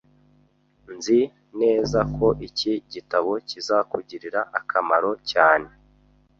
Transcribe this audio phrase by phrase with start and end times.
[0.95, 1.19] Nzi
[1.61, 5.69] neza ko iki gitabo kizakugirira akamaro cyane